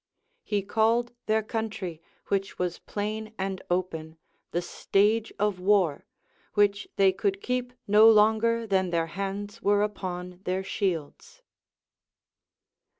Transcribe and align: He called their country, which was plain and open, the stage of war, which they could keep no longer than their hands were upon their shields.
He 0.41 0.63
called 0.63 1.11
their 1.27 1.43
country, 1.43 2.01
which 2.29 2.57
was 2.57 2.79
plain 2.79 3.35
and 3.37 3.61
open, 3.69 4.17
the 4.49 4.59
stage 4.63 5.31
of 5.37 5.59
war, 5.59 6.07
which 6.55 6.87
they 6.95 7.11
could 7.13 7.39
keep 7.39 7.71
no 7.87 8.09
longer 8.09 8.65
than 8.65 8.89
their 8.89 9.05
hands 9.13 9.61
were 9.61 9.83
upon 9.83 10.39
their 10.45 10.63
shields. 10.63 11.43